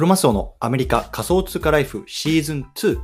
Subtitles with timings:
[0.00, 2.98] クロマスオのアメリカ仮想通貨ライフシーズン2。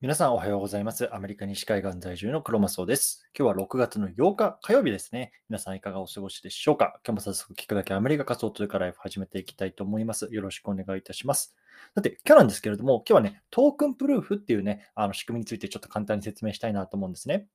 [0.00, 1.12] 皆さんおはようございます。
[1.12, 3.28] アメリカ西海岸在住のクロマスオです。
[3.36, 5.32] 今日は6月の8日火曜日ですね。
[5.48, 7.00] 皆さんいかがお過ごしでしょうか？
[7.04, 10.28] 今日も早速聞くだけアメリカ仮想通貨ライフ始めていきたいと思います。
[10.30, 11.56] よろしくお願いいたします。
[11.92, 17.48] さて、今日なんですけれども、今日はね、トークンプルーフっていうね、あの仕組みについてちょっと簡単に説明したいなと思うんですね。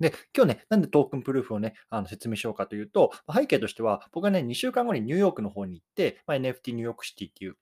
[0.00, 7.56] で、今日ね、なんでトークンプルーフをね、あの説明しようかというと、背景としては、僕はね、2週間後にニューヨークの方に行って、まあ、NFT ニューヨークシティっていう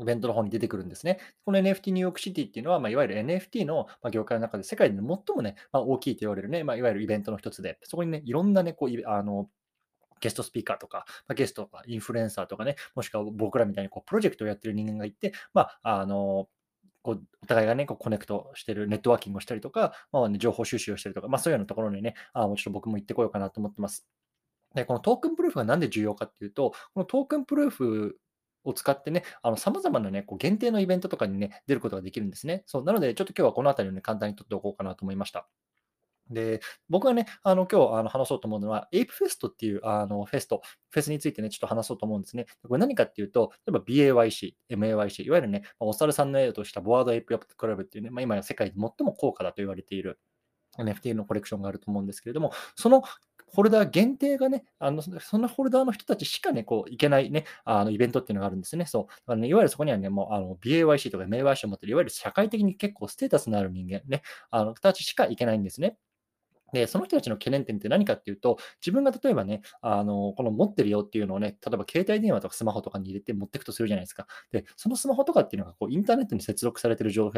[0.00, 1.18] イベントの方に出てくるんですね。
[1.44, 9.48] この NFT ニューヨークシティっていうのは、まあ、いわゆる NFT の業界の中で世界で最もね、まあ、大きいと言われるね、まあ、いわゆるイベントの一つで、そこにね、いろんなね、こう、あの、
[10.20, 16.48] ゲストスピーカーとか、ま、ゲストとかインフルエンサーとかね、もしくは僕らみたいにこうプロジェクトをやってる人間がいて、まあ、あの、
[17.04, 24.06] こうお互いがね、こうコネクトしてるネットワーキングをしたりとか、まあね、情報収集をしたりとか、まあ、そういうようなところにね、あもうちょっと僕も行ってこようかなと思ってます。
[24.74, 28.18] で、この Tokenproof がなんで重要かっていうと、この Tokenproof
[28.64, 32.64] を使ってね、あの様々なね、こう限定のイベントとかにね、出ることができるんですね。
[32.66, 35.48] そう、なので、ちょっと今日はこの辺りをね、簡単に撮っておこうかなと思いました。
[36.30, 42.46] で、僕がね、あの、今日あの話そうと思うのは、 Ape Fest っていうあのフェスト、フェスについてね、ちょっと話そうと思うんですね。
[42.66, 50.18] これ何かっていうと、例えば BAYC、MAYC、いわゆるね、お猿さんの絵とした Bored Ape Yacht Club っていうね、まあ、今世界で最も高価だと言われている
[50.78, 53.02] NFT のコレクションがあると思うんですけれども、その
[53.54, 58.84] ホルダー限定がね、あのそのホルダーの人たちしかね、こう、いけないね、あのイベントっていうのがあるんですね。
[58.86, 59.06] そう。
[59.06, 65.96] だからね、いわゆるそこにはね、もうあの BAYC とか MAYC を持ってる、いわゆる社会的に結構ステータスのある人間ね、あの人たちしかいけないんですね。
[66.74, 74.26] で、その人たちの懸念点って何かっていうと、自分が例えばね、あの、この持ってるよっていうのをね、例えば携帯電話とかスマホとかに入れて持っていくとするじゃないですか。
[74.52, 77.30] で、そのスマホとかっていうのがこうインターネットに接続されてる状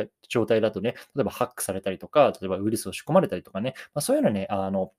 [0.47, 4.93] 態だとね、例えばハックされたりとか、例えばウイルスを仕込まれたりとかね、まあ、そういうのね、あの、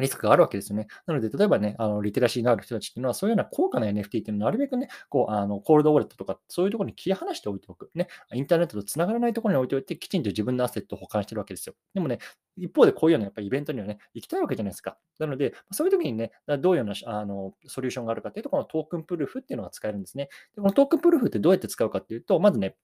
[0.00, 0.86] リスクがあるわけですよね。
[1.06, 7.90] なので、例えばね、あのリテラシーのある人たちっていうのは、そういうような高価な NFT っていうのをなるべくね、こうあのコールドウォレットとか、そういうところに切り離しておいておく。
[7.94, 11.74] ね、インターネットとつながらないところに置いておいて、きちんと自分のアセットを保管してるわけですよ。
[11.94, 12.18] でもね、
[12.56, 14.98] 一方でこういうようなやっぱりイベントにはね、行きたいわけじゃないですか。
[15.18, 20.28] なので、そういう時にね、どういうようなあのソリューションがあるかというと、このトークンプルーフっていうのが使えるんですね。
[20.54, 22.76] でこのトークンプルーフってどうやって使うかっていうと、まずね、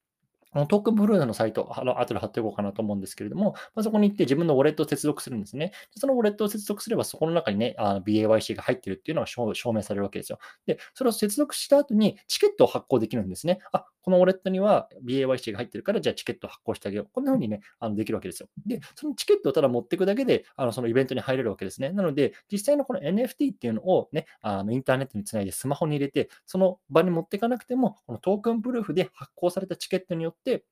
[0.51, 5.71] このトークンブルーのサイト、あの後で貼っておこうかなと思うんですけれども、まあ、そこに行って自分のウォレットを接続するんですね。
[5.95, 7.75] そのウォレットを接続すれば、そこの中にね、
[8.05, 10.39] BAYC が入ってるっていうのが証明されるわけですよ。
[10.65, 13.59] で、それを接続した後にチケットを発行できるんですね。
[13.71, 17.09] あ、このウォレットには BAYC が入ってるから、じゃあチケットを発行してあげよう。
[17.11, 18.49] こんな風にね、あのできるわけですよ。
[18.65, 21.89] で、そのチケットをただ持っていくだけで、あのそのイベントに入れるわけですね。
[21.91, 30.63] なので、実際のこの NFT っていうのをね、あのインターネットにつないでスマホに入れて、その場に持っていかなくても、このトークンプルーフで発行されたチケットによって、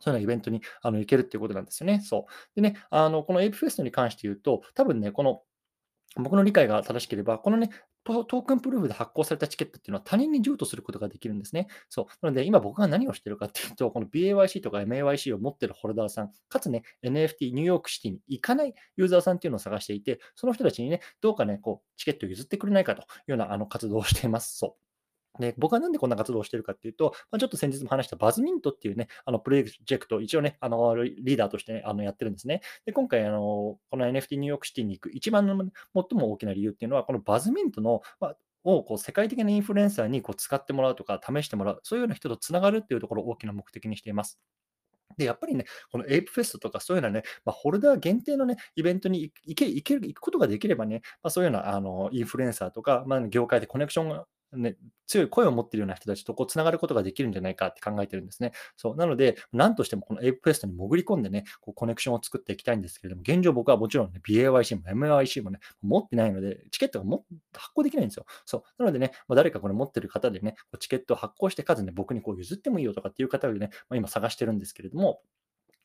[0.00, 2.00] そういうようなイベントにあの行けるっていうことなんですよね。
[2.00, 2.60] そう。
[2.60, 5.42] でね、あのこのエイプフェストに関して言うと、多分ね、この
[6.16, 7.70] 僕の理解が正しければ、このね、
[8.04, 11.68] トークンプルーフで発行されたチケットっていうのは他人に譲渡することができるんですね。
[11.88, 12.06] そう。
[12.22, 24.58] なので、今僕が何をしてるかっていうと、この BAYC とか MAYC を持ってるホルダーさん、かつね、NFT ニューヨークシティに行かないユーザーさんっていうのを探していて、その人たちにね、どうかね、こう、チケットを譲ってくれないかというようなあの活動をしています。
[24.58, 24.83] そう。
[25.38, 32.60] で僕はなんでこんな活動をしてるかっていうと、まあ、ちょっと先日も話したバズミントっていうね、あのプロジェクト一応ね、あのリーダーとして、ね、あのやってるんですね。
[32.86, 33.38] で、今回あの、
[33.90, 35.56] この NFT ニューヨークシティに行く一番の
[35.94, 44.38] 最も大きな理由っていうのは、このバズミントの、まあ、をこう世界的なインフルエンサーにこう使ってもらうとか、試してもらう、そういうような人とつながるっていうところを大きな目的にしています。
[45.16, 54.76] で、やっぱりね、このエイプフェストとかそういうようなね、まあ、ホルダー限定のね、イベントに行け行ける行くことができればね、まあ、そういうようなあのインフルエンサーとか、まあ、業界でコネクションがね、
[55.06, 58.52] 強い声を持っているような人たちとこうつながることができるんじゃないかって考えてるんですね。
[58.76, 68.26] そうなので、なんとしてもこのエイプフェストに潜り込んでね、こうコネクションを作っていきたいんですけれども、現状僕はもちろんね、BAYC も MYC もね、持ってないので、チケットがも発行できないんですよ。
[68.46, 68.62] そう。
[68.78, 75.20] なのでね、まあ、誰かこれ持ってる方でね、チケットを発行して、かつね、僕にこう譲ってもいいよとかっていう方をね、まあ、今探してるんですけれども、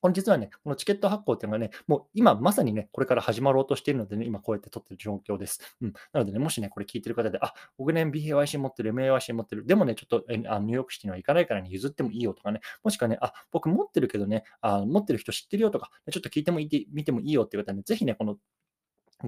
[0.01, 5.59] この実はね、このチケット発行っていうのがね、もう今まさにね、これから始まろうとしているのでね、今こうやって撮ってる状況です。
[5.81, 5.93] うん。
[6.13, 18.37] なのでね、もしね、これ聞いてる方で、あ、僕ね、BAYC 持ってる、MAYC 持ってる、でもね、ちょっとあニューヨークシティには行かないからね、譲ってもいいよとかね、もしくはね、あ、僕持ってるけどね、あ持ってる人知ってるよとか、ちょっと聞いてもいい見てもいいよっていう方はね、ぜひね、この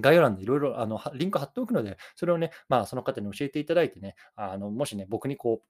[0.00, 5.66] 概要欄でいろいろあのリンク貼っておくので、それをね、まあ、その方に教えていただいてね、あのもしね、僕にこう、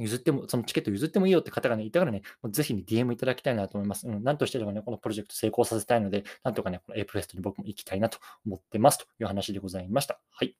[0.00, 4.06] 譲っても、そのチケット譲ってもいいよって方がね、いたからね、もうぜひに DM いただきたいなと思います。
[4.06, 10.20] うん、なんとしてでもね、このプロジェクト成功させたいので、なんとかね、このエイプフェストに僕も行きたいなと思ってますという話でございました。
[10.30, 10.56] はい。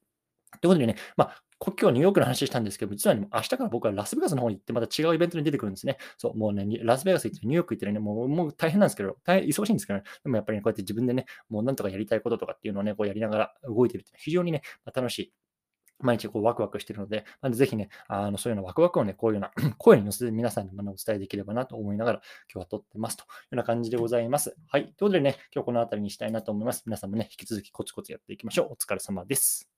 [0.60, 5.98] ということでね、まあ、今日ニューヨークの話したんですけど、実はね、明日から僕はラスベガスの方に行って、また違うイベントに出てくるんですね。
[6.16, 15.32] そう、もうね、ラスベガス行って、ニューヨーク行ってね、もうもう大変なんですけど、大変忙しいんですけどね、でもやっぱりね、こうやって自分でね、もうなんとかやりたいこととかっていうのをね、こうやりながら動いてるって非常にね、まあ、楽しい。
[16.00, 22.22] 毎日こうワクワクしてるので、まあ、ぜひね、あのそういうのワクワクをね、こういうような 声に乗せて皆さんにお伝えできればなと思いながら
[22.52, 24.56] 今日は撮ってますというような感じでございます。
[24.68, 24.84] はい。
[24.84, 26.82] ということでね、今日この辺りにしたいなと思います。
[26.86, 28.72] 皆さんもね、引き続きコツコツやっていきましょう。
[28.72, 29.77] お疲れ様です。